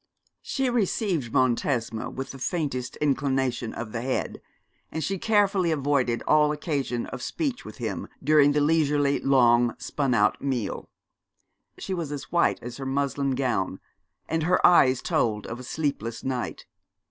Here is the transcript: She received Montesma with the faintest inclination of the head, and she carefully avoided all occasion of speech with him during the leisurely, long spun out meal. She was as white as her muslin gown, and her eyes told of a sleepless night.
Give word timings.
She 0.41 0.67
received 0.67 1.31
Montesma 1.31 2.09
with 2.11 2.31
the 2.31 2.39
faintest 2.39 2.95
inclination 2.95 3.71
of 3.75 3.91
the 3.91 4.01
head, 4.01 4.41
and 4.91 5.03
she 5.03 5.19
carefully 5.19 5.69
avoided 5.71 6.23
all 6.27 6.51
occasion 6.51 7.05
of 7.05 7.21
speech 7.21 7.63
with 7.63 7.77
him 7.77 8.07
during 8.23 8.53
the 8.53 8.61
leisurely, 8.61 9.19
long 9.19 9.75
spun 9.77 10.15
out 10.15 10.41
meal. 10.41 10.89
She 11.77 11.93
was 11.93 12.11
as 12.11 12.31
white 12.31 12.57
as 12.63 12.77
her 12.77 12.85
muslin 12.87 13.35
gown, 13.35 13.79
and 14.27 14.41
her 14.41 14.65
eyes 14.65 15.03
told 15.03 15.45
of 15.45 15.59
a 15.59 15.63
sleepless 15.63 16.23
night. 16.23 16.65